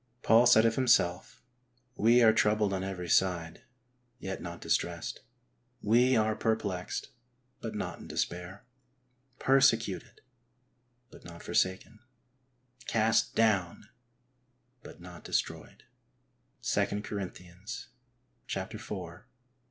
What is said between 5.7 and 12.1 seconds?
we are perplexed but not in despair; persecuted but not forsaken;